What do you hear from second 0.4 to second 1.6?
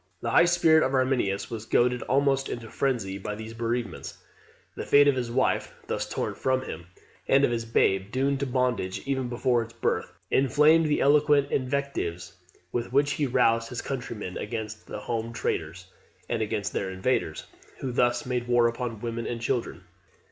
spirit of Arminius